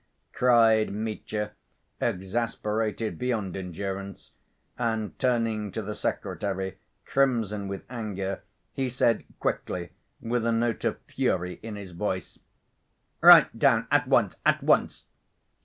[0.33, 1.51] cried Mitya,
[2.01, 4.31] exasperated beyond endurance,
[4.75, 8.41] and turning to the secretary, crimson with anger,
[8.73, 12.39] he said quickly, with a note of fury in his voice:
[13.21, 14.37] "Write down at once...
[14.43, 15.05] at once